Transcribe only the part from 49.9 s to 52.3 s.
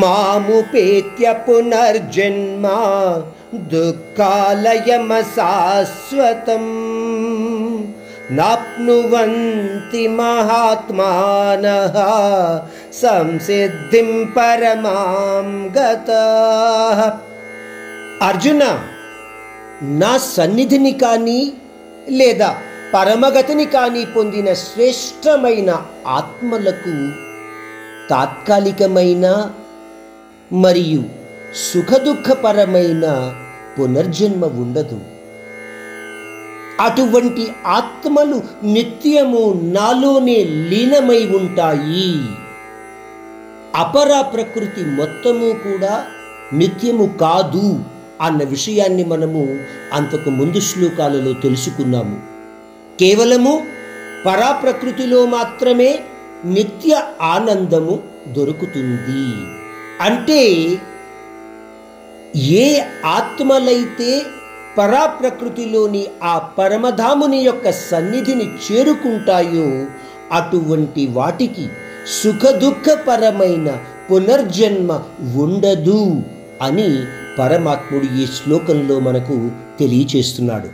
అంతకు ముందు శ్లోకాలలో తెలుసుకున్నాము